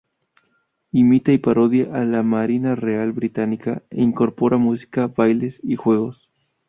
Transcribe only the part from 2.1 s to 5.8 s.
Marina Real Británica, e incorpora música, bailes y